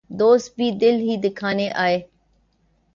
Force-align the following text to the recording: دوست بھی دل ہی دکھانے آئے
دوست 0.09 0.55
بھی 0.55 0.71
دل 0.71 0.99
ہی 0.99 1.15
دکھانے 1.23 1.69
آئے 1.75 2.01